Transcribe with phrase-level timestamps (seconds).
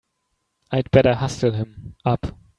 [0.71, 2.35] I'd better hustle him up!